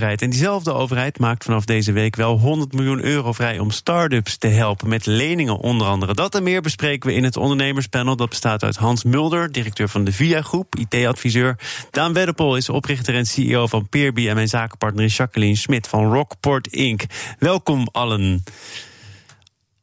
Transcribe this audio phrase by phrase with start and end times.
[0.00, 4.46] En diezelfde overheid maakt vanaf deze week wel 100 miljoen euro vrij om start-ups te
[4.46, 6.14] helpen met leningen onder andere.
[6.14, 8.16] Dat en meer bespreken we in het ondernemerspanel.
[8.16, 11.58] Dat bestaat uit Hans Mulder, directeur van de VIA Groep, IT-adviseur.
[11.90, 16.12] Daan Weddepol is oprichter en CEO van Peerby en mijn zakenpartner is Jacqueline Smit van
[16.12, 17.02] Rockport Inc.
[17.38, 18.44] Welkom allen.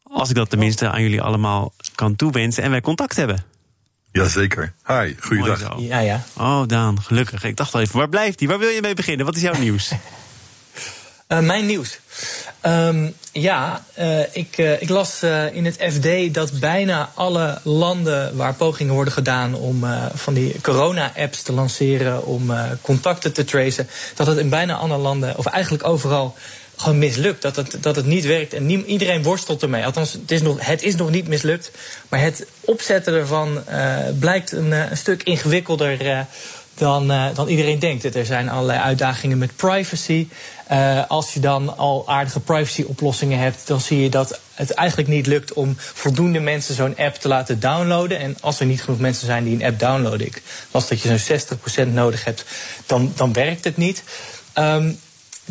[0.04, 3.51] Als ik dat tenminste aan jullie allemaal kan toewensen en wij contact hebben.
[4.12, 4.74] Jazeker.
[4.88, 5.74] Hi, goeiedag.
[5.78, 6.24] Ja, ja.
[6.38, 7.44] Oh, Daan, gelukkig.
[7.44, 8.50] Ik dacht al even, waar blijft hij?
[8.50, 9.26] Waar wil je mee beginnen?
[9.26, 9.92] Wat is jouw nieuws?
[11.28, 12.00] Uh, mijn nieuws.
[12.66, 18.54] Um, ja, uh, ik, uh, ik, las in het FD dat bijna alle landen waar
[18.54, 24.38] pogingen worden gedaan om van die corona-apps te lanceren, om contacten te tracen, dat het
[24.38, 26.36] in bijna alle landen, of eigenlijk overal,
[26.82, 27.42] gewoon mislukt.
[27.42, 28.54] Dat het, dat het niet werkt.
[28.54, 29.86] En iedereen worstelt ermee.
[29.86, 31.72] Althans, het is, nog, het is nog niet mislukt.
[32.10, 36.20] Maar het opzetten ervan uh, blijkt een, een, stuk ingewikkelder uh,
[36.76, 38.16] dan, dan iedereen denkt.
[38.16, 40.28] Er zijn allerlei uitdagingen met privacy.
[41.08, 45.54] als je dan al aardige privacy-oplossingen hebt, dan zie je dat het eigenlijk niet lukt
[45.54, 48.20] om voldoende mensen zo'n app te laten downloaden.
[48.20, 51.18] En als er niet genoeg mensen zijn die een app downloaden, ik las dat je
[51.18, 52.46] zo'n 60% nodig hebt,
[52.86, 54.04] dan, dan werkt het niet.
[54.56, 55.00] Um,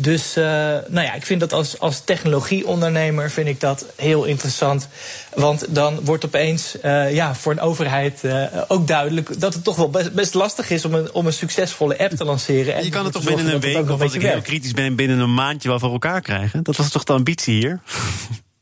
[0.01, 0.43] dus uh,
[0.87, 4.87] nou ja, ik vind dat als, als technologieondernemer vind ik dat heel interessant.
[5.33, 9.75] Want dan wordt opeens uh, ja, voor een overheid uh, ook duidelijk dat het toch
[9.75, 12.75] wel best, best, lastig is om een, om een succesvolle app te lanceren.
[12.75, 15.19] En je kan het toch binnen een week, of als ik heel kritisch ben, binnen
[15.19, 16.63] een maandje wel voor elkaar krijgen?
[16.63, 17.79] Dat was toch de ambitie hier?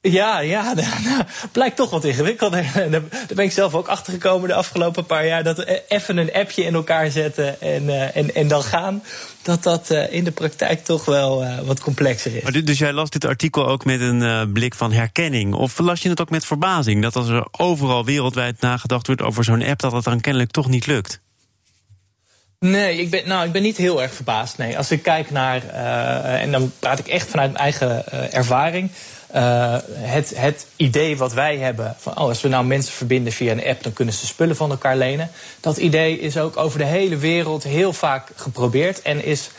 [0.02, 2.72] Ja, ja, nou, blijkt toch wat ingewikkelder.
[2.90, 3.02] Daar
[3.36, 5.44] ben ik zelf ook achter gekomen de afgelopen paar jaar.
[5.44, 9.04] Dat even een appje in elkaar zetten en, uh, en, en dan gaan.
[9.42, 12.44] Dat dat uh, in de praktijk toch wel uh, wat complexer is.
[12.44, 15.54] Maar dus jij las dit artikel ook met een blik van herkenning?
[15.54, 17.02] Of las je het ook met verbazing?
[17.02, 20.68] Dat als er overal wereldwijd nagedacht wordt over zo'n app, dat het dan kennelijk toch
[20.68, 21.22] niet lukt?
[22.60, 24.58] Nee, ik ben, nou, ik ben niet heel erg verbaasd.
[24.58, 25.68] Nee, als ik kijk naar,
[26.24, 28.92] en dan praat ik echt vanuit mijn eigen ervaring.
[29.36, 33.52] Uh, het, het idee wat wij hebben van oh, als we nou mensen verbinden via
[33.52, 35.30] een app, dan kunnen ze spullen van elkaar lenen.
[35.60, 39.50] Dat idee is ook over de hele wereld heel vaak geprobeerd en is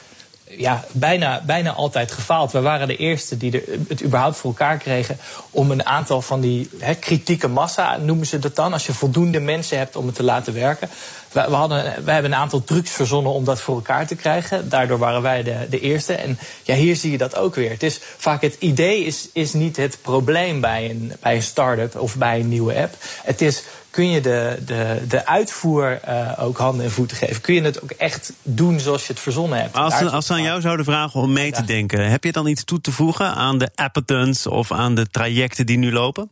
[0.57, 2.53] ja, bijna, bijna altijd gefaald.
[2.53, 5.19] We waren de eerste die de, het überhaupt voor elkaar kregen
[5.51, 9.79] om een aantal van die kritieke massa, noemen ze dat dan, als je voldoende mensen
[9.79, 10.89] hebt om het te laten werken.
[11.33, 14.69] We, we, hadden, we hebben een aantal trucs verzonnen om dat voor elkaar te krijgen.
[14.69, 16.15] Daardoor waren wij de, de eerste.
[16.15, 17.71] En ja, hier zie je dat ook weer.
[17.71, 21.97] Het is vaak het idee is, is niet het probleem bij een, bij een start-up
[21.99, 22.95] of bij een nieuwe app.
[23.23, 27.41] Het is kun je de, de, de uitvoer uh, ook handen en voeten geven?
[27.41, 29.77] Kun je het ook echt doen zoals je het verzonnen hebt?
[29.77, 32.65] Als, als ze aan jou zouden vragen om mee te denken, heb je dan iets
[32.65, 36.31] toe te voegen aan de appetons of aan de trajecten die nu lopen?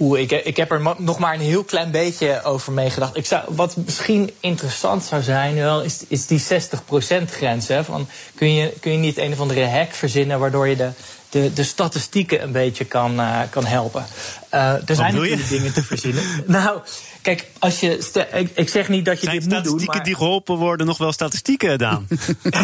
[0.00, 3.16] Oeh, ik, ik heb er nog maar een heel klein beetje over meegedacht.
[3.16, 6.44] Ik zou, wat misschien interessant zou zijn, wel, is, is die 60%
[7.30, 7.68] grens.
[7.68, 10.90] Hè, van, kun, je, kun je niet een of andere hack verzinnen waardoor je de,
[11.30, 14.06] de, de statistieken een beetje kan, uh, kan helpen.
[14.54, 16.22] Uh, er zijn natuurlijk dingen te verzinnen.
[16.46, 16.80] nou,
[17.22, 18.26] kijk, als je.
[18.32, 19.62] Ik, ik, zeg niet dat je zijn dit moet doen.
[19.62, 22.06] statistieken die geholpen worden nog wel statistieken, Daan?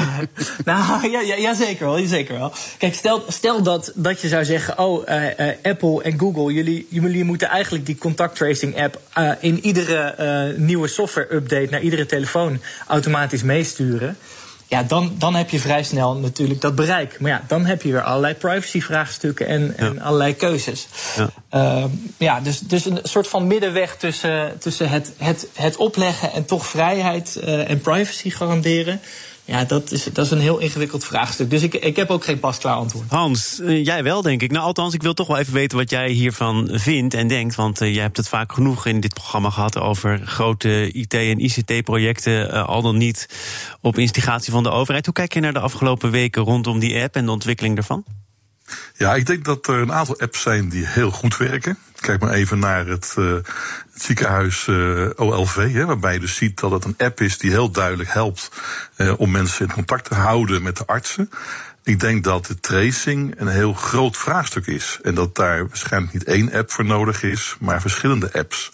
[0.65, 2.06] nou, ja, ja, ja, zeker wel.
[2.06, 2.53] Zeker wel.
[2.78, 5.25] Kijk, stel, stel dat, dat je zou zeggen: Oh, uh,
[5.62, 9.00] Apple en Google, jullie, jullie moeten eigenlijk die contact tracing app
[9.41, 14.16] in iedere nieuwe software update naar iedere telefoon automatisch meesturen
[14.69, 17.21] ja, dan, dan heb je vrij snel natuurlijk dat bereik.
[17.21, 19.84] Maar ja, dan heb je weer allerlei privacy-vraagstukken en, ja.
[19.84, 20.87] en allerlei keuzes.
[21.16, 21.84] Ja, uh,
[22.16, 26.66] ja dus, dus een soort van middenweg tussen, tussen het, het, het opleggen en toch
[26.66, 29.00] vrijheid uh, en privacy garanderen.
[29.47, 31.51] Ja, dat is, dat is een heel ingewikkeld vraagstuk.
[31.51, 33.11] Dus ik, ik heb ook geen pasklaar antwoord.
[33.11, 34.51] Hans, uh, jij wel, denk ik.
[34.51, 37.55] Nou, althans, ik wil toch wel even weten wat jij hiervan vindt en denkt.
[37.55, 41.45] Want uh, jij hebt het vaak genoeg in dit programma gehad over grote IT- en
[41.45, 42.55] ICT-projecten.
[42.55, 43.29] Uh, al dan niet
[43.81, 45.05] op instigatie van de overheid.
[45.05, 48.04] Hoe kijk je naar de afgelopen weken rondom die app en de ontwikkeling daarvan?
[48.95, 51.78] Ja, ik denk dat er een aantal apps zijn die heel goed werken.
[52.01, 53.33] Kijk maar even naar het, uh,
[53.92, 57.51] het ziekenhuis uh, OLV, hè, waarbij je dus ziet dat het een app is die
[57.51, 58.51] heel duidelijk helpt
[58.97, 61.30] uh, om mensen in contact te houden met de artsen.
[61.86, 64.98] Ik denk dat de tracing een heel groot vraagstuk is.
[65.03, 68.72] En dat daar waarschijnlijk niet één app voor nodig is, maar verschillende apps.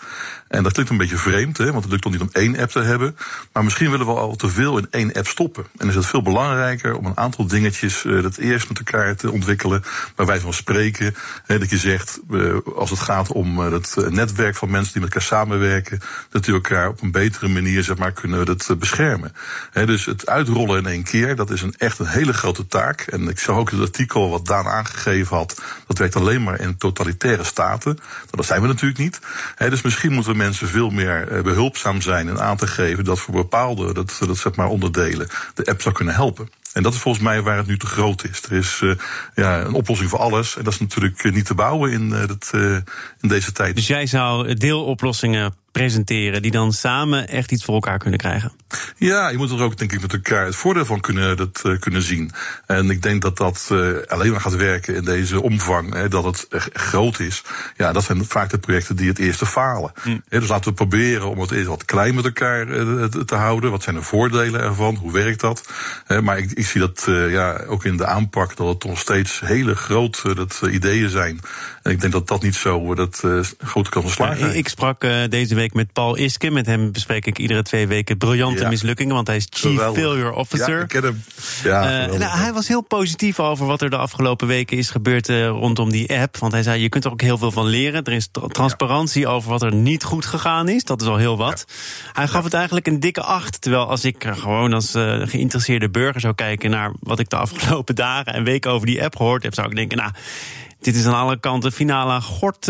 [0.53, 2.71] En dat klinkt een beetje vreemd, hè, want het lukt toch niet om één app
[2.71, 3.17] te hebben.
[3.53, 5.67] Maar misschien willen we al te veel in één app stoppen.
[5.77, 9.31] En is het veel belangrijker om een aantal dingetjes uh, dat eerst met elkaar te
[9.31, 9.83] ontwikkelen.
[10.17, 11.15] Bij wijze van spreken,
[11.47, 15.13] hè, dat je zegt, uh, als het gaat om het netwerk van mensen die met
[15.13, 16.01] elkaar samenwerken.
[16.31, 19.33] Dat die elkaar op een betere manier zeg maar, kunnen het beschermen.
[19.73, 23.01] dus het uitrollen in één keer, dat is een, echt een hele grote taak.
[23.01, 25.63] En ik zag ook het artikel wat Daan aangegeven had.
[25.87, 27.95] Dat werkt alleen maar in totalitaire staten.
[27.95, 29.21] Nou, dat zijn we natuurlijk niet.
[29.59, 33.95] dus misschien moeten mensen veel meer behulpzaam zijn en aan te geven dat voor bepaalde
[33.95, 36.49] dat, dat, zeg maar onderdelen de app zou kunnen helpen.
[36.73, 38.43] En dat is volgens mij waar het nu te groot is.
[38.43, 38.95] Er is uh,
[39.35, 40.57] ja, een oplossing voor alles.
[40.57, 42.51] En dat is natuurlijk niet te bouwen in, dat,
[43.21, 43.77] in deze tijd.
[43.77, 48.53] Dus jij zou deeloplossingen presenteren die dan samen echt iets voor elkaar kunnen krijgen?
[48.97, 51.79] Ja, je moet er ook denk ik met elkaar het voordeel van kunnen, dat, uh,
[51.79, 52.31] kunnen zien.
[52.67, 56.25] En ik denk dat dat uh, alleen maar gaat werken in deze omvang, hè, dat
[56.25, 57.43] het groot is.
[57.77, 59.93] Ja, dat zijn vaak de projecten die het eerste falen.
[60.03, 60.19] Hm.
[60.29, 63.71] dus laten we proberen om het eerst wat klein met elkaar uh, te houden.
[63.71, 64.97] Wat zijn de voordelen ervan?
[64.97, 65.73] Hoe werkt dat?
[66.23, 69.75] maar ik, ik zie dat ja, ook in de aanpak dat het nog steeds hele
[69.75, 71.41] grote dat, ideeën zijn.
[71.83, 73.25] En ik denk dat dat niet zo dat,
[73.59, 74.47] grote kan slagen.
[74.47, 76.51] Ja, ik sprak deze week met Paul Iske.
[76.51, 78.69] Met hem bespreek ik iedere twee weken briljante ja.
[78.69, 80.77] mislukkingen, want hij is Chief Failure Officer.
[80.77, 81.23] Ja, ik ken hem.
[81.63, 85.29] Ja, uh, nou, hij was heel positief over wat er de afgelopen weken is gebeurd
[85.29, 86.37] uh, rondom die app.
[86.37, 88.05] Want hij zei, je kunt er ook heel veel van leren.
[88.05, 90.85] Er is transparantie over wat er niet goed gegaan is.
[90.85, 91.65] Dat is al heel wat.
[92.13, 93.61] Hij gaf het eigenlijk een dikke acht.
[93.61, 97.95] Terwijl als ik gewoon als uh, geïnteresseerde burger zou kijken naar wat ik de afgelopen
[97.95, 100.11] dagen en weken over die app gehoord heb, zou ik denken, nou,
[100.81, 102.65] dit is aan alle kanten finale gort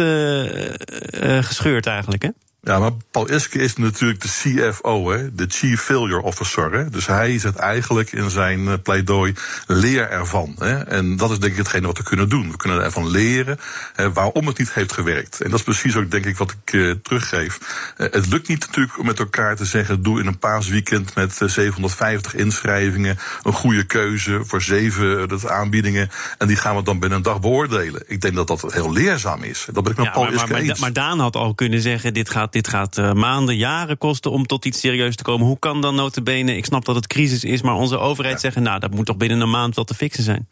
[1.41, 2.29] gescheurd eigenlijk, hè?
[2.65, 6.73] Ja, maar Paul Iske is natuurlijk de CFO, hè, de Chief Failure Officer.
[6.73, 6.91] Hè.
[6.91, 9.35] Dus hij zet eigenlijk in zijn eh, pleidooi
[9.67, 10.55] leer ervan.
[10.59, 10.79] Hè.
[10.79, 12.51] En dat is denk ik hetgene wat we kunnen doen.
[12.51, 13.59] We kunnen ervan leren
[13.95, 15.41] hè, waarom het niet heeft gewerkt.
[15.41, 17.59] En dat is precies ook denk ik wat ik uh, teruggeef.
[17.97, 20.03] Uh, het lukt niet natuurlijk om met elkaar te zeggen...
[20.03, 23.19] doe in een paasweekend met 750 inschrijvingen...
[23.43, 26.11] een goede keuze voor zeven dat aanbiedingen...
[26.39, 28.03] en die gaan we dan binnen een dag beoordelen.
[28.07, 29.67] Ik denk dat dat heel leerzaam is.
[29.73, 31.81] Dat ben ik met ja, Paul maar, Iske maar, maar, maar Daan had al kunnen
[31.81, 32.15] zeggen...
[32.15, 35.47] dit gaat dit gaat uh, maanden, jaren kosten om tot iets serieus te komen.
[35.47, 37.63] Hoe kan dan notabene, ik snap dat het crisis is...
[37.63, 38.41] maar onze overheid ja.
[38.41, 40.47] zeggen, nou, dat moet toch binnen een maand wel te fixen zijn?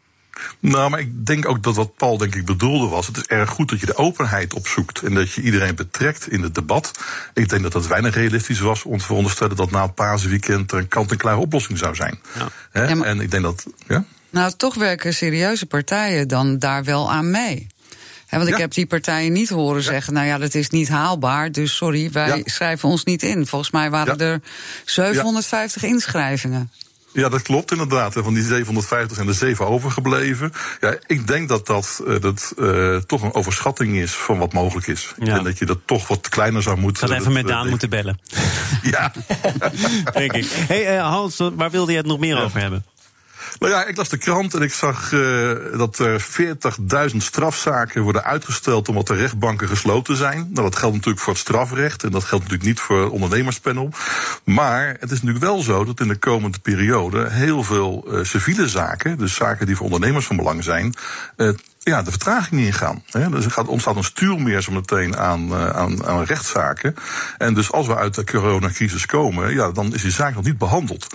[0.60, 3.06] Nou, maar ik denk ook dat wat Paul denk ik bedoelde was...
[3.06, 5.02] het is erg goed dat je de openheid opzoekt...
[5.02, 6.92] en dat je iedereen betrekt in het debat.
[7.34, 9.56] Ik denk dat dat weinig realistisch was om te veronderstellen...
[9.56, 12.20] dat na het paasweekend er een kant-en-klaar oplossing zou zijn.
[12.34, 12.86] Ja.
[12.86, 13.66] Ja, maar, en ik denk dat...
[13.88, 14.04] Ja?
[14.30, 17.66] Nou, toch werken serieuze partijen dan daar wel aan mee
[18.38, 21.76] want ik heb die partijen niet horen zeggen, nou ja, dat is niet haalbaar, dus
[21.76, 23.46] sorry, wij schrijven ons niet in.
[23.46, 24.40] Volgens mij waren er
[24.84, 26.70] 750 inschrijvingen.
[27.12, 28.12] Ja, dat klopt inderdaad.
[28.12, 30.52] Van die 750 zijn er 7 overgebleven.
[30.80, 34.86] Ja, ik denk dat dat, uh, dat uh, toch een overschatting is van wat mogelijk
[34.86, 35.14] is.
[35.18, 35.38] Ja.
[35.38, 37.08] En dat je dat toch wat kleiner zou moeten...
[37.08, 38.20] Dat even met Daan moeten bellen.
[38.82, 39.12] Ja.
[40.12, 40.46] denk ik.
[40.50, 42.84] hey, uh, Hans, waar wilde je het nog meer over hebben?
[43.58, 46.26] Nou ja, ik las de krant en ik zag uh, dat er
[47.10, 50.38] 40.000 strafzaken worden uitgesteld omdat de rechtbanken gesloten zijn.
[50.38, 53.90] Nou, dat geldt natuurlijk voor het strafrecht en dat geldt natuurlijk niet voor het ondernemerspanel.
[54.44, 58.68] Maar het is natuurlijk wel zo dat in de komende periode heel veel uh, civiele
[58.68, 60.94] zaken, dus zaken die voor ondernemers van belang zijn,
[61.36, 61.50] uh,
[61.82, 63.02] ja, de vertraging ingaan.
[63.10, 63.30] Hè.
[63.30, 66.94] Dus er gaat, ontstaat een stuurmeer zo meteen aan, uh, aan, aan rechtszaken.
[67.38, 70.58] En dus als we uit de coronacrisis komen, ja, dan is die zaak nog niet
[70.58, 71.06] behandeld.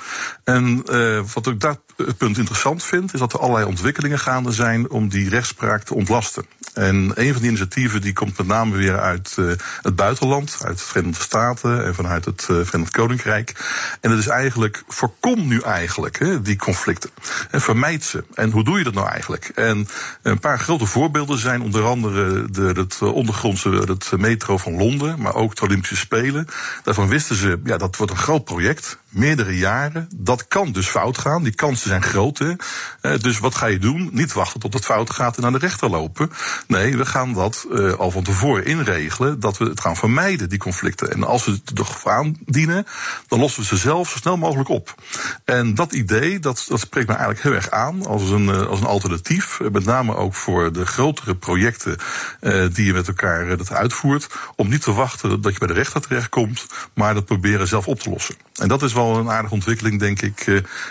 [0.44, 1.80] En uh, wat ik dat
[2.18, 6.46] punt interessant vind, is dat er allerlei ontwikkelingen gaande zijn om die rechtspraak te ontlasten.
[6.75, 9.51] En een van die initiatieven die komt met name weer uit uh,
[9.81, 13.54] het buitenland, uit de Verenigde Staten en vanuit het uh, Verenigd Koninkrijk.
[14.01, 17.10] En dat is eigenlijk, voorkom nu eigenlijk hè, die conflicten.
[17.51, 18.24] En vermijd ze.
[18.33, 19.51] En hoe doe je dat nou eigenlijk?
[19.56, 19.88] En
[20.21, 25.35] een paar grote voorbeelden zijn onder andere de, het ondergrondse het metro van Londen, maar
[25.35, 26.47] ook de Olympische Spelen.
[26.83, 30.09] Daarvan wisten ze, ja, dat wordt een groot project meerdere jaren.
[30.16, 31.44] Dat kan dus fout gaan.
[31.44, 32.38] Die kansen zijn groot.
[32.38, 33.18] Hè?
[33.18, 34.09] dus wat ga je doen?
[34.11, 36.30] Niet wachten tot het fout gaat en naar de rechter lopen.
[36.68, 39.40] Nee, we gaan dat uh, al van tevoren inregelen.
[39.40, 41.12] Dat we het gaan vermijden, die conflicten.
[41.12, 42.86] En als we het toch aandienen,
[43.28, 44.95] dan lossen we ze zelf zo snel mogelijk op.
[45.44, 48.80] En dat idee, dat, dat spreekt me eigenlijk heel erg aan als een, uh, als
[48.80, 49.60] een alternatief.
[49.72, 51.98] Met name ook voor de grotere projecten
[52.42, 54.28] uh, die je met elkaar dat uitvoert.
[54.56, 58.00] Om niet te wachten dat je bij de rechter terechtkomt, maar dat proberen zelf op
[58.00, 58.36] te lossen.
[58.56, 60.48] En dat is wel een aardige ontwikkeling, denk ik.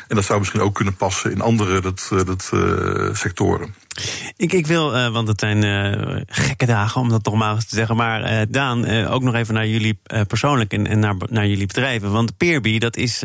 [0.08, 2.52] En dat zou misschien ook kunnen passen in andere dat, dat,
[3.12, 3.74] sectoren.
[4.36, 5.62] Ik, ik wil, uh, want het zijn
[6.26, 7.96] gekke dagen om dat toch maar eens te zeggen.
[7.96, 12.12] Maar Daan, ook nog even naar jullie persoonlijk en, en naar, naar jullie bedrijven.
[12.12, 13.20] Want Peerby, dat is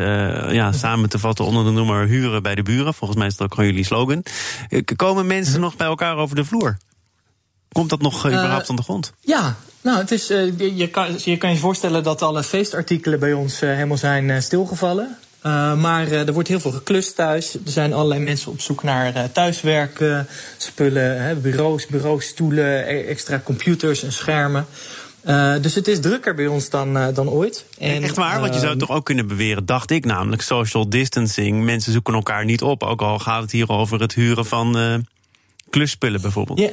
[0.49, 2.93] ja, samen te vatten onder de noemer huren bij de buren.
[2.93, 4.23] Volgens mij is dat ook gewoon jullie slogan.
[4.95, 6.77] komen mensen nog bij elkaar over de vloer?
[7.71, 9.13] Komt dat nog überhaupt aan de grond?
[9.19, 13.59] Ja, nou, het is, je, kan, je kan je voorstellen dat alle feestartikelen bij ons
[13.59, 14.43] helemaal zijn
[15.45, 15.79] uh, stilgevallen.
[15.79, 17.53] maar er wordt heel veel geklust thuis.
[17.53, 20.27] Er zijn allerlei mensen op zoek naar thuiswerken,
[20.57, 24.65] spullen, bureaus, bureaustoelen, e-, extra computers en schermen.
[25.25, 27.65] Uh, dus het is drukker bij ons dan, uh, dan ooit.
[27.77, 30.89] En, Echt waar, want je zou het toch ook kunnen beweren, dacht ik namelijk, social
[30.89, 31.63] distancing.
[31.63, 34.95] Mensen zoeken elkaar niet op, ook al gaat het hier over het huren van uh,
[35.69, 36.59] klusspullen bijvoorbeeld.
[36.59, 36.69] Ja,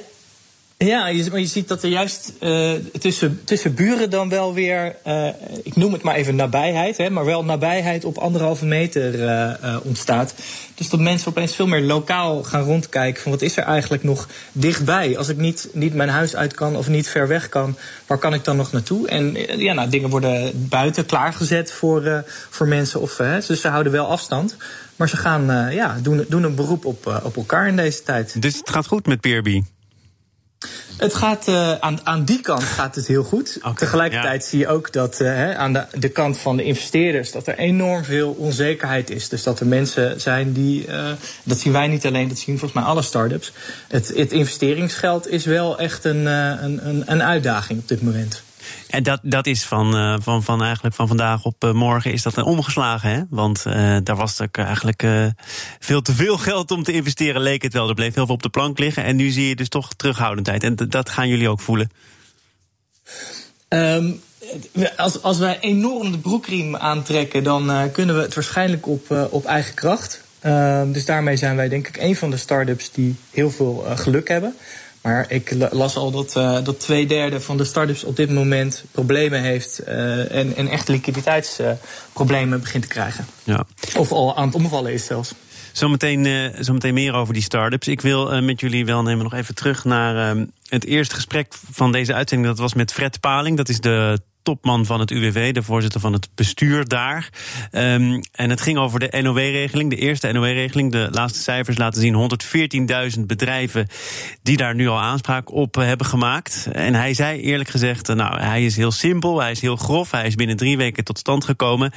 [0.78, 4.96] ja, je, maar je ziet dat er juist uh, tussen, tussen buren dan wel weer,
[5.06, 5.28] uh,
[5.62, 10.34] ik noem het maar even nabijheid, hè, maar wel nabijheid op anderhalve meter uh, ontstaat.
[10.74, 14.28] Dus dat mensen opeens veel meer lokaal gaan rondkijken van wat is er eigenlijk nog
[14.52, 15.18] dichtbij.
[15.18, 18.34] Als ik niet, niet mijn huis uit kan of niet ver weg kan, waar kan
[18.34, 19.08] ik dan nog naartoe?
[19.08, 23.00] En ja, nou, dingen worden buiten klaargezet voor, voor mensen.
[23.00, 23.16] Of,
[23.46, 24.56] dus ze houden wel afstand.
[24.96, 28.42] Maar ze gaan, ja, doen, doen een beroep op, op elkaar in deze tijd.
[28.42, 29.62] Dus het gaat goed met Peerby?
[30.96, 33.58] Het gaat uh, aan, aan die kant gaat het heel goed.
[33.74, 37.58] Tegelijkertijd zie je ook dat uh, aan de, de kant van de investeerders dat er
[37.58, 39.28] enorm veel onzekerheid is.
[39.28, 41.10] Dus dat er mensen zijn die, uh,
[41.42, 43.52] dat zien wij niet alleen, dat zien volgens mij alle start-ups.
[43.88, 48.42] Het, het investeringsgeld is wel echt een, een, een, een uitdaging op dit moment.
[48.88, 52.22] En dat, dat is van, uh, van, van eigenlijk van vandaag op uh, morgen is
[52.22, 53.10] dat omgeslagen.
[53.10, 53.22] Hè?
[53.30, 55.06] Want uh, daar was ook eigenlijk
[55.78, 57.88] veel te veel geld om te investeren, leek het wel.
[57.88, 59.04] Er bleef heel veel op de plank liggen.
[59.04, 60.62] En nu zie je dus toch terughoudendheid.
[60.62, 61.90] En dat gaan jullie ook voelen.
[63.68, 64.20] Um,
[64.96, 69.74] als, als wij enorm de broekriem aantrekken, dan kunnen we het waarschijnlijk op, op eigen
[69.74, 70.22] kracht.
[70.40, 74.28] Ehm, dus daarmee zijn wij denk ik een van de start-ups die heel veel geluk
[74.28, 74.54] hebben.
[75.06, 78.84] Maar ik las al dat, uh, dat twee derde van de start-ups op dit moment
[78.90, 83.26] problemen heeft uh, en, en echt liquiditeitsproblemen begint te krijgen.
[83.44, 83.66] Ja.
[83.96, 85.34] Of al aan het omvallen is zelfs.
[85.72, 87.88] Zometeen, uh, zometeen meer over die start-ups.
[87.88, 91.92] Ik wil met jullie wel nemen nog even terug naar ehm, het eerste gesprek van
[91.92, 92.48] deze uitzending.
[92.48, 93.56] Dat was met Fred Paling.
[93.56, 97.28] Dat is de topman van het UWV, de voorzitter van het bestuur daar.
[97.72, 100.92] Um, en het ging over de NOW-regeling, de eerste NOW-regeling.
[100.92, 102.30] De laatste cijfers laten zien
[103.16, 103.86] 114.000 bedrijven
[104.42, 106.68] die daar nu al aanspraak op hebben gemaakt.
[106.72, 110.10] En hij zei eerlijk gezegd, eh, nou, hij is heel simpel, hij is heel grof,
[110.10, 111.92] hij is binnen drie weken tot stand gekomen.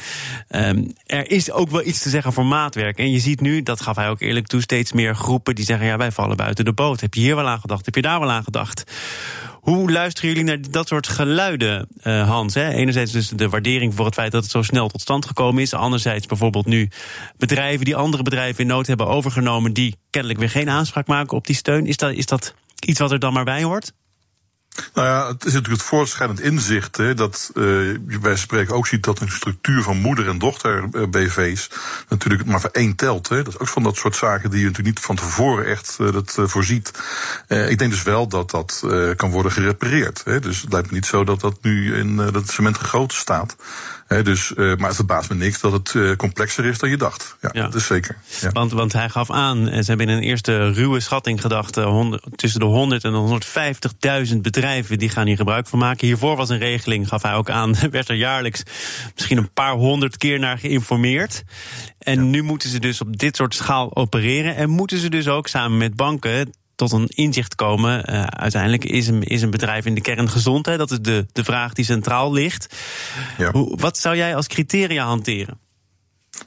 [0.50, 2.98] Um, er is ook wel iets te zeggen voor maatwerk.
[2.98, 5.88] En je ziet nu, dat gaf hij ook eerlijk toe, steeds meer groepen die zeggen,
[5.88, 7.02] ja, wij vallen buiten de boot.
[7.02, 7.86] Heb je hier wel aan gedacht?
[7.86, 8.84] Heb je daar wel aan gedacht?
[9.70, 12.54] Hoe luisteren jullie naar dat soort geluiden, uh, Hans?
[12.54, 12.70] Hè?
[12.70, 15.74] Enerzijds dus de waardering voor het feit dat het zo snel tot stand gekomen is.
[15.74, 16.90] Anderzijds bijvoorbeeld nu
[17.38, 19.74] bedrijven die andere bedrijven in nood hebben overgenomen...
[19.74, 21.86] die kennelijk weer geen aanspraak maken op die steun.
[21.86, 22.54] Is dat, is dat
[22.86, 23.94] iets wat er dan maar bij hoort?
[24.94, 27.64] Nou ja, het is natuurlijk het voortschrijdend inzicht hè, dat uh,
[28.08, 31.70] je bij spreken ook ziet dat een structuur van moeder- en dochter-BV's
[32.10, 33.30] natuurlijk maar voor één telt.
[33.30, 33.44] Hè.
[33.44, 36.14] Dat is ook van dat soort zaken die je natuurlijk niet van tevoren echt uh,
[36.14, 36.92] dat, voorziet.
[37.48, 38.84] ik denk dus wel dat dat
[39.16, 40.22] kan worden gerepareerd.
[40.26, 40.40] Hè.
[40.40, 43.56] Dus het lijkt me niet zo dat dat nu in dat cement gegoten staat
[44.10, 47.38] dus, uh, maar het verbaast me niks dat het uh, complexer is dan je dacht.
[47.42, 47.62] Ja, ja.
[47.62, 48.18] dat is zeker.
[48.42, 48.50] Ja.
[48.50, 51.78] Want, want hij gaf aan, en ze hebben in een eerste ruwe schatting gedacht...
[51.78, 53.40] Uh, 100, tussen de 100 en de
[54.34, 56.08] 150.000 bedrijven die gaan hier gebruik van maken.
[56.08, 58.64] Hiervoor was een regeling, gaf hij ook aan, werd er jaarlijks
[59.14, 61.44] misschien een paar honderd keer naar geïnformeerd.
[62.00, 62.22] En ja.
[62.22, 64.56] nu moeten ze dus op dit soort schaal opereren.
[64.56, 68.14] En moeten ze dus ook samen met banken tot een inzicht komen.
[68.14, 70.66] Uh, uiteindelijk is een, is een bedrijf in de kern gezond.
[70.66, 70.78] Hè?
[70.78, 72.76] Dat is de, de vraag die centraal ligt.
[73.38, 73.52] Ja.
[73.52, 75.60] Hoe, wat zou jij als criteria hanteren?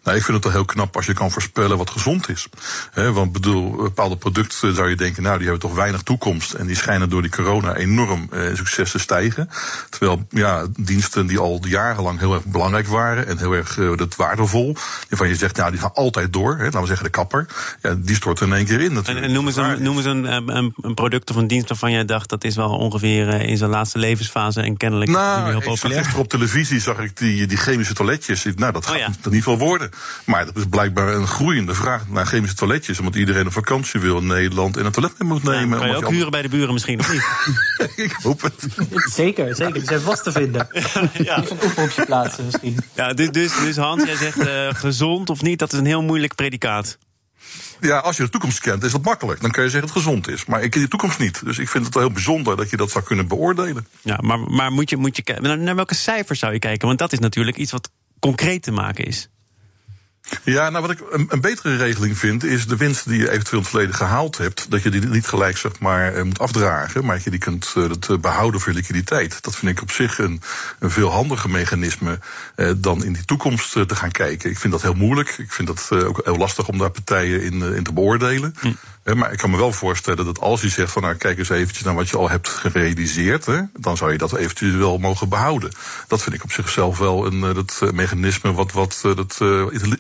[0.03, 2.49] Nou, ik vind het wel heel knap als je kan voorspellen wat gezond is.
[2.91, 6.53] He, want bedoel, bepaalde producten zou je denken, nou, die hebben toch weinig toekomst.
[6.53, 9.49] En die schijnen door die corona enorm eh, succes te stijgen.
[9.91, 14.17] Terwijl, ja, diensten die al jarenlang heel erg belangrijk waren en heel erg uh, dat
[14.17, 14.77] waardevol.
[15.09, 16.57] Waarvan je zegt, nou, die gaan altijd door.
[16.57, 17.47] He, laten we zeggen, de kapper.
[17.83, 18.93] Ja, die stort er in één keer in.
[18.93, 19.19] Natuurlijk.
[19.19, 21.93] En, en noem eens, een, noem eens een, een, een, product of een dienst waarvan
[21.93, 25.61] jij dacht, dat is wel ongeveer uh, in zijn laatste levensfase en kennelijk nou, heel
[25.61, 25.99] populair.
[25.99, 28.45] Gisteren op televisie zag ik die, die chemische toiletjes.
[28.45, 29.07] Nou, dat gaat oh, ja.
[29.07, 29.59] in ieder geval
[29.91, 29.99] worden.
[30.25, 32.99] Maar dat is blijkbaar een groeiende vraag naar chemische toiletjes.
[32.99, 35.79] Omdat iedereen een vakantie wil in Nederland en een toilet mee moet nemen.
[35.79, 37.23] Ja, kan je ook huren bij de buren misschien, of niet?
[38.07, 38.67] ik hoop het.
[39.15, 39.75] Zeker, zeker.
[39.75, 40.69] Die zijn vast te vinden.
[41.12, 41.41] ja.
[41.41, 42.79] Even een oproepje plaatsen misschien.
[42.95, 46.03] Ja, dus, dus, dus Hans, jij zegt uh, gezond of niet, dat is een heel
[46.03, 46.99] moeilijk predicaat.
[47.81, 49.41] Ja, als je de toekomst kent, is dat makkelijk.
[49.41, 50.45] Dan kun je zeggen dat het gezond is.
[50.45, 51.45] Maar ik ken die toekomst niet.
[51.45, 53.87] Dus ik vind het wel heel bijzonder dat je dat zou kunnen beoordelen.
[54.03, 56.87] Ja, maar, maar moet je, moet je naar welke cijfers zou je kijken?
[56.87, 59.29] Want dat is natuurlijk iets wat concreet te maken is.
[60.45, 63.59] Ja, nou wat ik een, betere regeling vind, is de winst die je eventueel in
[63.59, 67.14] het verleden gehaald hebt, dat je die niet gelijk zeg maar eh, moet afdragen, maar
[67.14, 69.43] dat je die kunt uh, dat behouden voor liquiditeit.
[69.43, 70.43] Dat vind ik op zich een,
[70.79, 72.19] een veel handiger mechanisme
[72.76, 74.50] dan in die toekomst te gaan kijken.
[74.50, 75.29] Ik vind dat heel moeilijk.
[75.38, 78.55] Ik vind dat ook heel lastig om daar partijen in, in te beoordelen.
[78.61, 78.73] Hm.
[79.04, 81.85] Maar ik kan me wel voorstellen dat als je zegt van nou kijk eens eventjes
[81.85, 85.71] naar wat je al hebt gerealiseerd, hè, dan zou je dat eventueel wel mogen behouden.
[86.09, 89.38] Dat vind ik op zichzelf wel een dat mechanisme wat, wat dat,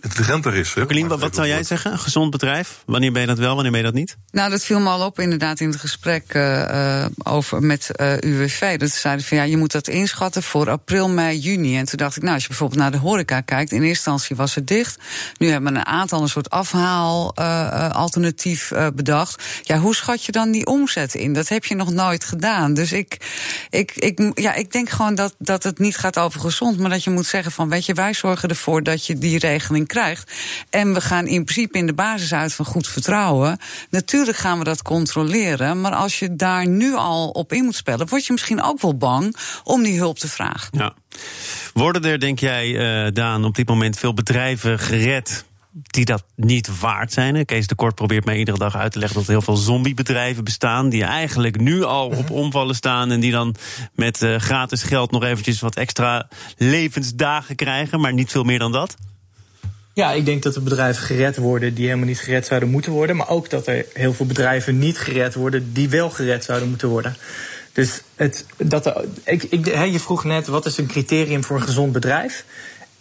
[0.02, 0.72] intelligenter is.
[0.72, 1.92] Jacqueline, wat, wat zou jij zeggen?
[1.92, 2.82] Een gezond bedrijf?
[2.86, 4.16] Wanneer ben je dat wel, wanneer ben je dat niet?
[4.30, 8.78] Nou, dat viel me al op inderdaad in het gesprek uh, over met uh, UWV.
[8.78, 11.78] Dat zeiden van ja, je moet dat inschatten voor april, mei, juni.
[11.78, 14.36] En toen dacht ik, nou, als je bijvoorbeeld naar de horeca kijkt, in eerste instantie
[14.36, 14.98] was het dicht.
[15.38, 19.42] Nu hebben we een aantal een soort afhaalalternatief uh, bedacht.
[19.62, 21.32] Ja, hoe schat je dan die omzet in?
[21.32, 22.74] Dat heb je nog nooit gedaan.
[22.74, 23.16] Dus ik,
[23.70, 27.04] ik, ik, ja, ik denk gewoon dat, dat het niet gaat over gezond, maar dat
[27.04, 30.32] je moet zeggen van weet je, wij zorgen ervoor dat je die regeling krijgt.
[30.70, 33.58] En we gaan in principe in de basis uit van goed vertrouwen.
[33.90, 35.80] Natuurlijk gaan we dat controleren.
[35.80, 38.96] Maar als je daar nu al op in moet spelen, word je misschien ook wel
[38.96, 40.68] bang om die hulp te vragen.
[40.78, 40.94] Ja.
[41.72, 46.80] Worden er, denk jij, uh, Daan, op dit moment veel bedrijven gered die dat niet
[46.80, 47.44] waard zijn.
[47.44, 50.44] Kees de Kort probeert mij iedere dag uit te leggen dat er heel veel zombiebedrijven
[50.44, 50.88] bestaan.
[50.88, 53.10] die eigenlijk nu al op omvallen staan.
[53.10, 53.54] en die dan
[53.94, 58.00] met uh, gratis geld nog eventjes wat extra levensdagen krijgen.
[58.00, 58.96] maar niet veel meer dan dat.
[59.94, 63.16] Ja, ik denk dat er bedrijven gered worden die helemaal niet gered zouden moeten worden.
[63.16, 66.88] Maar ook dat er heel veel bedrijven niet gered worden die wel gered zouden moeten
[66.88, 67.16] worden.
[67.72, 71.92] Dus het, dat ik, ik, je vroeg net, wat is een criterium voor een gezond
[71.92, 72.44] bedrijf?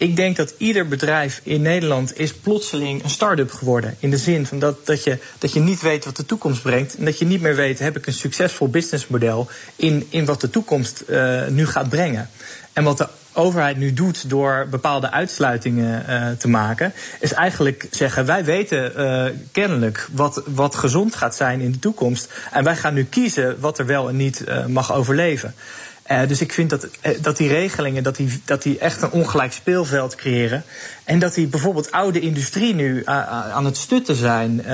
[0.02, 3.96] Ik denk dat ieder bedrijf in Nederland is plotseling een start-up geworden.
[3.98, 6.96] In de zin van dat, dat, je, dat je niet weet wat de toekomst brengt.
[6.96, 10.50] En dat je niet meer weet, heb ik een succesvol businessmodel in, in wat de
[10.50, 12.30] toekomst uh, nu gaat brengen.
[12.72, 18.26] En wat de overheid nu doet door bepaalde uitsluitingen uh, te maken, is eigenlijk zeggen:
[18.26, 22.32] wij weten uh, kennelijk wat, wat gezond gaat zijn in de toekomst.
[22.52, 25.54] En wij gaan nu kiezen wat er wel en niet mag overleven.
[26.12, 26.88] Uh, dus ik vind dat,
[27.20, 30.64] dat die regelingen dat die, dat die echt een ongelijk speelveld creëren.
[31.04, 34.64] En dat die bijvoorbeeld oude industrie nu aan het stutten zijn.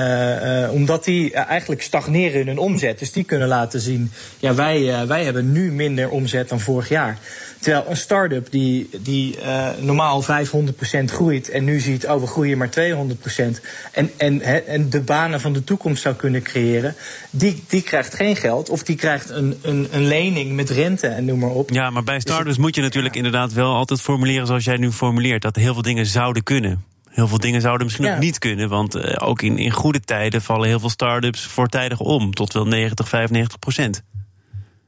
[0.71, 2.99] Omdat die eigenlijk stagneren in hun omzet.
[2.99, 7.17] Dus die kunnen laten zien: ja, wij, wij hebben nu minder omzet dan vorig jaar.
[7.59, 10.27] Terwijl een start-up die, die uh, normaal 500%
[11.05, 12.71] groeit en nu ziet, oh we groeien maar 200%
[13.91, 16.95] en, en, en de banen van de toekomst zou kunnen creëren,
[17.29, 21.25] die, die krijgt geen geld of die krijgt een, een, een lening met rente en
[21.25, 21.69] noem maar op.
[21.69, 25.41] Ja, maar bij start-ups moet je natuurlijk inderdaad wel altijd formuleren zoals jij nu formuleert,
[25.41, 26.83] dat heel veel dingen zouden kunnen.
[27.09, 28.69] Heel veel dingen zouden misschien ook niet kunnen.
[28.69, 32.33] Want uh, ook in, in goede tijden vallen heel veel start-ups voortijdig om.
[32.33, 34.03] Tot wel 90, 95 procent.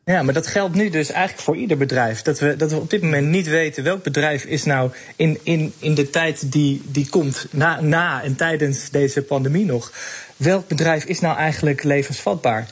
[0.05, 2.21] Ja, maar dat geldt nu dus eigenlijk voor ieder bedrijf.
[2.21, 5.73] Dat we, dat we op dit moment niet weten welk bedrijf is nou in, in,
[5.79, 9.91] in de tijd die, die komt, na, na en tijdens deze pandemie nog,
[10.37, 12.67] welk bedrijf is nou eigenlijk levensvatbaar?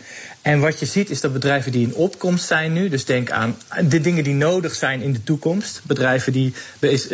[0.49, 3.57] En wat je ziet is dat bedrijven die in opkomst zijn nu, dus denk aan
[3.89, 6.53] de dingen die nodig zijn in de toekomst, bedrijven die,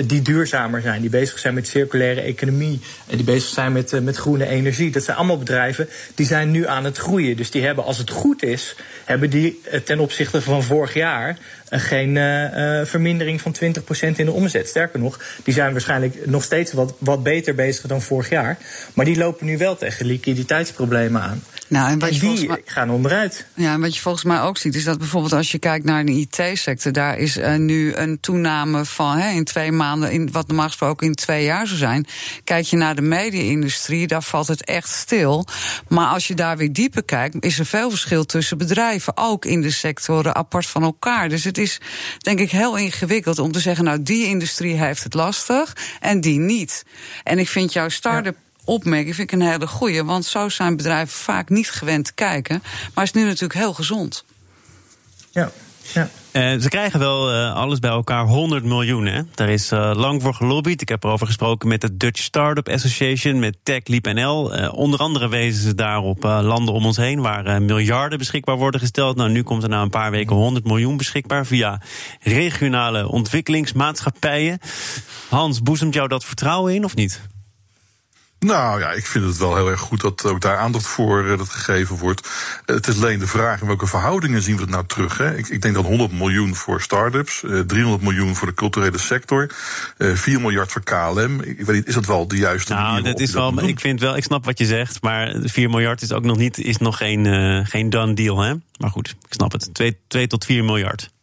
[0.05, 4.17] die duurzamer zijn, die bezig zijn met circulaire economie, die bezig zijn met, eh, met
[4.17, 7.37] groene energie, dat zijn allemaal bedrijven die zijn nu aan het groeien.
[7.37, 11.37] Dus die hebben, als het goed is, hebben die eh, ten opzichte van vorig jaar
[11.69, 14.67] eh, geen uh, vermindering van 20% in de omzet.
[14.67, 18.57] Sterker nog, die zijn waarschijnlijk nog steeds wat, wat beter bezig dan vorig jaar.
[18.93, 21.43] Maar die lopen nu wel tegen liquiditeitsproblemen aan.
[21.67, 23.24] Nou, en, die gaan onderuit.
[23.53, 26.05] Ja, en wat je volgens mij ook ziet, is dat bijvoorbeeld als je kijkt naar
[26.05, 30.47] de IT-sector, daar is uh, nu een toename van hè, in twee maanden, in, wat
[30.47, 32.05] normaal gesproken in twee jaar zou zijn.
[32.43, 35.45] Kijk je naar de media-industrie, daar valt het echt stil.
[35.87, 39.61] Maar als je daar weer dieper kijkt, is er veel verschil tussen bedrijven, ook in
[39.61, 41.29] de sectoren apart van elkaar.
[41.29, 41.79] Dus het is
[42.17, 46.39] denk ik heel ingewikkeld om te zeggen, nou die industrie heeft het lastig en die
[46.39, 46.83] niet.
[47.23, 50.03] En ik vind jouw start-up opmerking vind ik een hele goeie.
[50.03, 52.63] Want zo zijn bedrijven vaak niet gewend te kijken.
[52.93, 54.25] Maar is nu natuurlijk heel gezond.
[55.31, 55.51] Ja,
[55.93, 56.09] ja.
[56.31, 59.05] Uh, ze krijgen wel uh, alles bij elkaar 100 miljoen.
[59.05, 59.21] Hè?
[59.35, 60.81] Daar is uh, lang voor gelobbyd.
[60.81, 64.69] Ik heb erover gesproken met de Dutch Startup Association, met TechLeap NL.
[64.69, 69.15] onder andere wezen ze daar op landen om ons heen waar miljarden beschikbaar worden gesteld.
[69.15, 71.81] Nou, nu komt er na een paar weken 100 miljoen beschikbaar via
[72.21, 74.59] regionale ontwikkelingsmaatschappijen.
[75.29, 77.21] Hans, boezemt jou dat vertrouwen in of niet?
[78.39, 81.37] Nou ja, ik vind het wel heel erg goed dat ook daar aandacht voor uh,
[81.37, 82.27] dat gegeven wordt.
[82.65, 85.17] Uh, het is alleen de vraag in welke verhoudingen zien we het nou terug.
[85.17, 85.37] Hè?
[85.37, 88.97] Ik, ik denk dat 100 miljoen voor start-ups, uh, eh, 300 miljoen voor de culturele
[88.97, 89.49] sector,
[89.97, 91.41] 4 miljard voor KLM.
[91.41, 93.03] Ik weet niet, is dat wel de juiste nou, manier?
[93.03, 96.11] Dat is wel, ik vind wel, ik snap wat je zegt, maar 4 miljard is
[96.11, 98.41] ook nog niet, is nog geen, geen done deal.
[98.41, 98.53] Hè?
[98.77, 99.69] Maar goed, ik snap het.
[99.73, 101.13] 2, 2 tot 4 miljard.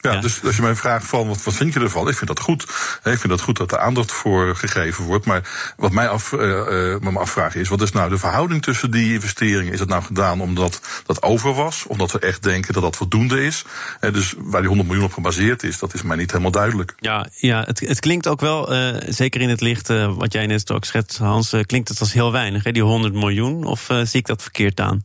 [0.00, 2.08] Ja, Ja, dus als je mij vraagt van wat, wat vind je ervan?
[2.08, 2.62] Ik vind dat goed.
[3.04, 5.26] Ik vind dat goed dat er aandacht voor gegeven wordt.
[5.26, 9.12] Maar wat mij af, uh, me afvraag is, wat is nou de verhouding tussen die
[9.12, 9.72] investeringen?
[9.72, 11.84] Is dat nou gedaan omdat dat over was?
[11.86, 13.64] Omdat we echt denken dat dat voldoende is?
[14.00, 16.94] Uh, dus waar die 100 miljoen op gebaseerd is, dat is mij niet helemaal duidelijk.
[16.96, 20.70] Ja, ja het, het klinkt ook wel, uh, zeker in het licht wat jij net
[20.70, 23.64] ook schetst, Hans, klinkt het als heel weinig, hè, die 100 miljoen.
[23.64, 25.04] Of zie ik dat verkeerd aan?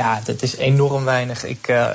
[0.00, 1.44] Ja, dat is enorm weinig.
[1.44, 1.90] Ik, uh,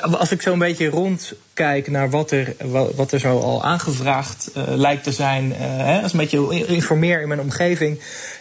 [0.00, 2.54] als ik zo een beetje rondkijk naar wat er,
[2.94, 7.20] wat er zo al aangevraagd uh, lijkt te zijn, uh, hè, als een beetje informeer
[7.20, 8.00] in mijn omgeving,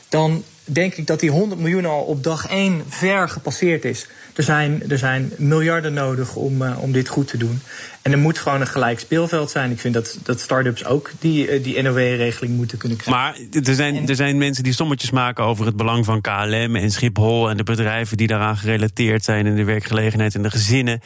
[0.09, 4.07] dan denk ik dat die 100 miljoen al op dag 1 ver gepasseerd is.
[4.35, 7.61] Er zijn, er zijn miljarden nodig om, uh, om dit goed te doen.
[8.01, 9.71] En er moet gewoon een gelijk speelveld zijn.
[9.71, 13.23] Ik vind dat, dat start-ups ook die, uh, die NOW-regeling moeten kunnen krijgen.
[13.23, 16.91] Maar er zijn, er zijn mensen die sommetjes maken over het belang van KLM en
[16.91, 21.01] Schiphol en de bedrijven die daaraan gerelateerd zijn en de werkgelegenheid en de gezinnen.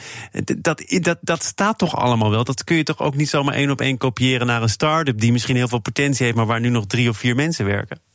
[0.56, 2.44] Dat, dat, dat staat toch allemaal wel?
[2.44, 5.32] Dat kun je toch ook niet zomaar één op één kopiëren naar een start-up die
[5.32, 8.07] misschien heel veel potentie heeft, maar waar nu nog drie of vier mensen werken?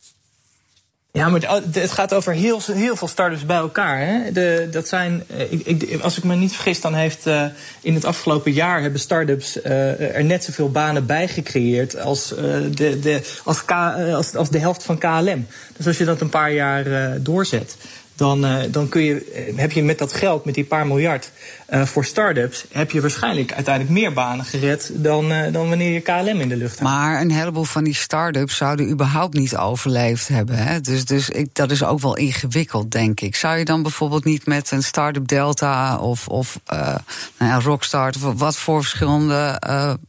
[1.18, 4.00] Ja, maar het gaat over heel, heel veel startups bij elkaar.
[4.00, 4.32] Hè?
[4.32, 7.46] De, dat zijn, eh, ik, als ik me niet vergis, dan heeft uh,
[7.82, 13.00] in het afgelopen jaar hebben startups uh, er net zoveel banen bij gecreëerd als, de,
[13.00, 13.66] de, als,
[14.14, 15.48] als, als de helft van KLM.
[15.78, 17.78] Dus als je dat een paar jaar doorzet,
[18.24, 21.32] dan, uh, dan kun je, eh, heb je met dat geld, met die paar miljard
[21.70, 26.40] uh, voor start-ups, heb je waarschijnlijk uiteindelijk meer banen gered dan, dan wanneer je KLM
[26.40, 26.90] in de lucht hebt.
[26.90, 30.58] Maar een heleboel van die start-ups zouden überhaupt niet overleefd hebben.
[30.58, 30.82] Hè?
[30.82, 33.36] Dus, dus ik, dat is ook wel ingewikkeld, denk ik.
[33.36, 38.40] Zou je dan bijvoorbeeld niet met een start-up Delta of, of nou ja, Rockstart, of
[38.40, 39.60] wat voor verschillende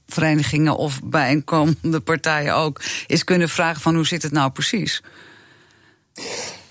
[0.07, 5.03] verenigingen of bijeenkomende partijen ook, is kunnen vragen van hoe zit het nou precies?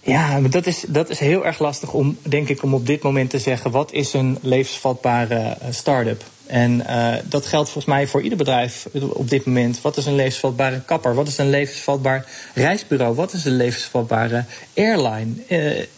[0.06, 3.02] Ja, maar dat is, dat is heel erg lastig om, denk ik, om op dit
[3.02, 6.24] moment te zeggen wat is een levensvatbare eh, start-up.
[6.46, 9.82] En uh, dat geldt volgens mij voor ieder bedrijf op dit moment.
[9.82, 11.16] Wat is een levensvatbare kapper?
[11.16, 13.16] Wat is een levensvatbaar reisbureau?
[13.16, 15.32] Wat is een levensvatbare airline?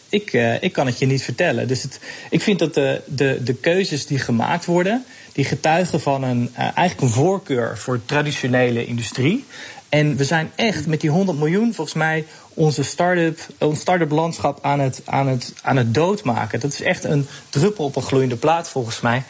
[0.10, 1.68] Ik, ik kan het je niet vertellen.
[1.68, 6.24] Dus het, ik vind dat de, de, de keuzes die gemaakt worden, die getuigen van
[6.24, 9.46] een, eigenlijk een voorkeur voor traditionele industrie.
[9.90, 14.60] En we zijn echt met die 100 miljoen volgens mij onze start-up, ons start-up landschap
[14.62, 16.60] aan het, aan, het, aan het doodmaken.
[16.60, 19.24] Dat is echt een druppel op een gloeiende plaat volgens mij.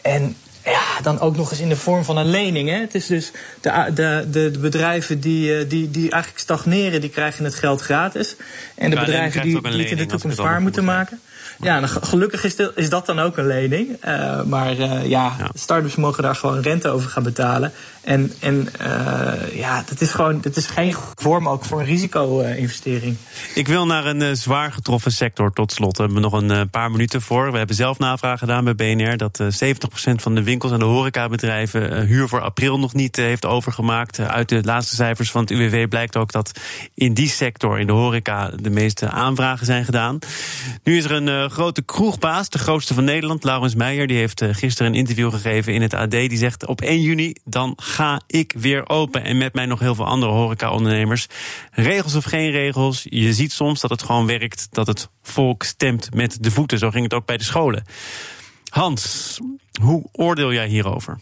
[0.00, 2.68] En ja, dan ook nog eens in de vorm van een lening.
[2.68, 2.76] Hè.
[2.80, 7.44] Het is dus de, de, de, bedrijven die, eh, die, die eigenlijk stagneren, die krijgen
[7.44, 8.36] het geld gratis.
[8.74, 11.20] En de bedrijven die, die het in de toekomst waar moeten maken.
[11.60, 13.88] Ja, gelukkig is, is, dat dan ook een lening.
[14.04, 17.72] Uh, maar uh, ja, ja, startups mogen daar gewoon rente over gaan betalen.
[18.00, 23.16] En, en uh, ja, dat is gewoon dat is geen vorm ook voor een risico-investering.
[23.54, 25.96] Ik wil naar een zwaar getroffen sector tot slot.
[25.96, 27.52] We hebben nog een paar minuten voor.
[27.52, 29.46] We hebben zelf navraag gedaan bij BNR dat 70%
[30.14, 34.20] van de winkels en de horecabedrijven huur voor april nog niet heeft overgemaakt.
[34.20, 36.60] Uit de laatste cijfers van het UWV blijkt ook dat
[36.94, 40.18] in die sector, in de horeca, de meeste aanvragen zijn gedaan.
[40.84, 44.48] Nu is er een grote kroegbaas, de grootste van Nederland, Laurens Meijer, die heeft eh,
[44.52, 46.10] gisteren een interview gegeven in het AD.
[46.10, 49.24] Die zegt: Op 1 juni dan ga ik weer open.
[49.24, 51.26] En met mij nog heel veel andere horeca-ondernemers.
[51.70, 56.14] Regels of geen regels, je ziet soms dat het gewoon werkt, dat het volk stemt
[56.14, 56.78] met de voeten.
[56.78, 57.84] Zo ging het ook bij de scholen.
[58.70, 59.38] Hans,
[59.82, 61.20] hoe oordeel jij hierover?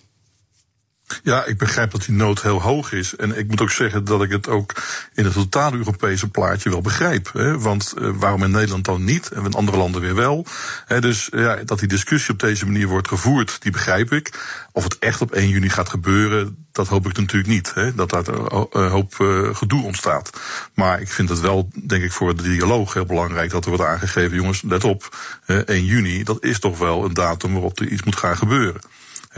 [1.23, 3.17] Ja, ik begrijp dat die nood heel hoog is.
[3.17, 4.75] En ik moet ook zeggen dat ik het ook
[5.15, 7.31] in het totale Europese plaatje wel begrijp.
[7.33, 7.59] Hè?
[7.59, 10.47] Want uh, waarom in Nederland dan niet en in andere landen weer wel?
[10.87, 14.33] Hè, dus ja, dat die discussie op deze manier wordt gevoerd, die begrijp ik.
[14.73, 17.75] Of het echt op 1 juni gaat gebeuren, dat hoop ik natuurlijk niet.
[17.75, 17.95] Hè?
[17.95, 20.41] Dat daar een hoop uh, gedoe ontstaat.
[20.75, 23.85] Maar ik vind het wel, denk ik, voor de dialoog heel belangrijk dat er wordt
[23.85, 25.17] aangegeven: jongens, let op,
[25.47, 28.81] 1 juni, dat is toch wel een datum waarop er iets moet gaan gebeuren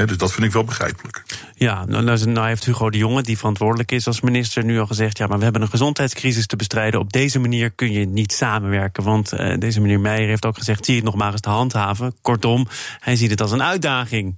[0.06, 1.22] dus dat vind ik wel begrijpelijk.
[1.54, 4.86] Ja, nou, nou, nou, heeft Hugo de Jonge, die verantwoordelijk is als minister, nu al
[4.86, 7.00] gezegd: ja, maar we hebben een gezondheidscrisis te bestrijden.
[7.00, 9.02] Op deze manier kun je niet samenwerken.
[9.02, 12.14] Want uh, deze meneer Meijer heeft ook gezegd: zie het nog maar eens te handhaven.
[12.20, 12.66] Kortom,
[13.00, 14.34] hij ziet het als een uitdaging.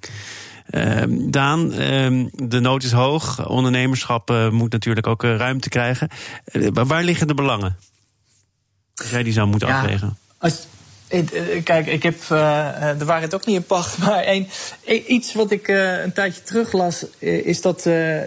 [0.70, 3.48] Uh, Daan, uh, de nood is hoog.
[3.48, 6.08] Ondernemerschap uh, moet natuurlijk ook uh, ruimte krijgen.
[6.72, 7.76] waar liggen de belangen?
[8.94, 10.16] Als jij die zou moeten ja, afwegen.
[10.38, 10.71] Als, eh,
[11.64, 13.98] kijk, ik heb uh, de waarheid ook niet in pacht.
[14.04, 14.48] Maar een,
[15.06, 17.82] iets wat ik een tijdje terug las, is dat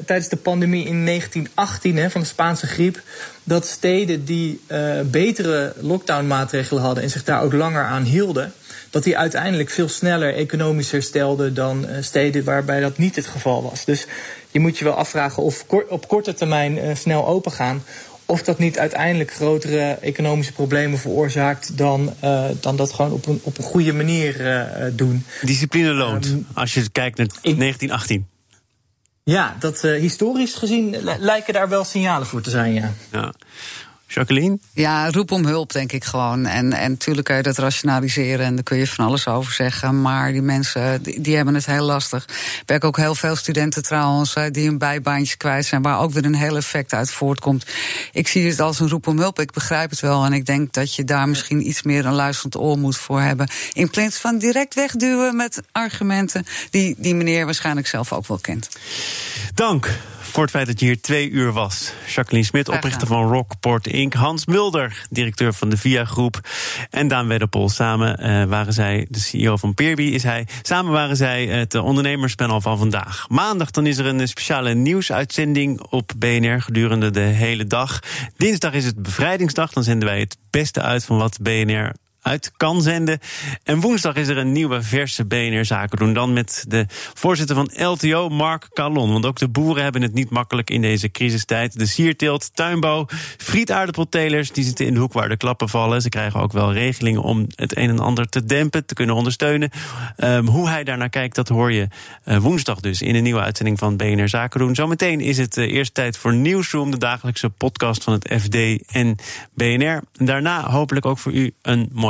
[0.06, 3.02] tijdens de pandemie in 1918 hè, van de Spaanse griep.
[3.44, 4.62] dat steden die
[5.06, 8.54] betere lockdownmaatregelen hadden en zich daar ook langer aan hielden.
[8.90, 13.86] dat die uiteindelijk veel sneller economisch herstelden dan steden waarbij dat niet het geval was.
[13.86, 14.06] Dus
[14.52, 17.84] je moet je wel afvragen of op korte termijn snel open gaan
[18.26, 23.40] of dat niet uiteindelijk grotere economische problemen veroorzaakt dan, uh, dan dat gewoon op een,
[23.44, 25.26] op een goede manier uh, doen.
[25.42, 28.28] Discipline loont, um, als je kijkt naar 1918.
[29.24, 32.94] Ja, dat uh, historisch gezien lijken daar wel signalen voor te zijn, ja.
[33.12, 33.34] ja.
[34.16, 34.60] Jacqueline?
[34.74, 36.46] Ja, roep om hulp, denk ik gewoon.
[36.46, 40.02] En, en natuurlijk kun je dat rationaliseren en daar kun je van alles over zeggen.
[40.02, 42.24] Maar die mensen, die, die hebben het heel lastig.
[42.24, 46.26] Ik werk ook heel veel studenten trouwens, die hun bijbaantjes kwijt zijn, waar ook weer
[46.26, 47.66] een heel effect uit voortkomt.
[48.12, 49.40] Ik zie het als een roep om hulp.
[49.40, 50.26] Ik begrijp het wel.
[50.26, 53.48] En ik denk dat je daar misschien iets meer een luisterend oor moet voor hebben.
[53.74, 58.70] In plaats van direct wegduwen met argumenten die die meneer waarschijnlijk zelf ook wel kent.
[59.54, 59.90] Dank
[60.36, 61.94] voor het feit dat je hier twee uur was.
[62.08, 64.14] Jacqueline Smit, oprichter van Rockport Inc.
[64.14, 66.40] Hans Mulder, directeur van de VIA Groep.
[66.90, 67.70] En Daan Wedderpol.
[67.70, 70.48] Samen uh, waren zij, de CEO van Peerby is hij.
[70.62, 73.26] Samen waren zij het ondernemerspanel van vandaag.
[73.30, 78.00] Maandag dan is er een speciale nieuwsuitzending op BNR gedurende de hele dag.
[78.38, 79.74] Dinsdag is het bevrijdingsdag.
[79.74, 81.94] Dan zenden wij het beste uit van wat BNR
[82.26, 83.20] uit kan zenden.
[83.64, 86.14] En woensdag is er een nieuwe verse BNR Zaken doen.
[86.14, 89.12] Dan met de voorzitter van LTO, Mark Calon.
[89.12, 91.80] Want ook de boeren hebben het niet makkelijk in deze crisistijd.
[91.80, 93.06] De sierteelt, tuinbouw,
[93.38, 94.52] frietaardappeltelers...
[94.52, 96.02] die zitten in de hoek waar de klappen vallen.
[96.02, 99.70] Ze krijgen ook wel regelingen om het een en ander te dempen, te kunnen ondersteunen.
[100.18, 101.88] Um, hoe hij daarnaar kijkt, dat hoor je
[102.26, 103.02] uh, woensdag dus...
[103.02, 104.76] in een nieuwe uitzending van BNR Zaken doen.
[104.76, 106.92] Zometeen is het uh, eerst tijd voor Nieuwsroom...
[106.92, 108.56] de dagelijkse podcast van het FD
[108.92, 109.16] en
[109.54, 110.02] BNR.
[110.14, 111.90] Daarna hopelijk ook voor u een